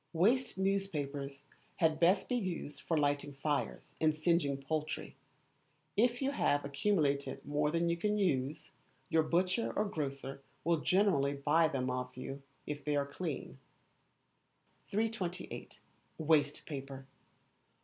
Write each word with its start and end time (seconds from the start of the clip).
Waste 0.13 0.57
newspapers 0.57 1.43
had 1.75 1.99
best 1.99 2.27
be 2.27 2.35
used 2.35 2.81
for 2.81 2.97
lighting 2.97 3.33
fires 3.35 3.93
and 4.01 4.15
singeing 4.15 4.57
poultry. 4.59 5.15
If 5.95 6.23
you 6.23 6.31
have 6.31 6.65
accumulated 6.65 7.45
more 7.45 7.69
than 7.69 7.87
you 7.87 7.95
can 7.95 8.17
use, 8.17 8.71
your 9.09 9.21
butcher 9.21 9.71
or 9.75 9.85
grocer 9.85 10.41
will 10.63 10.77
generally 10.79 11.33
buy 11.35 11.67
them 11.67 11.91
of 11.91 12.17
you 12.17 12.41
if 12.65 12.83
they 12.83 12.95
are 12.95 13.05
clean. 13.05 13.59
328. 14.89 15.79
Waste 16.17 16.65
Paper. 16.65 17.05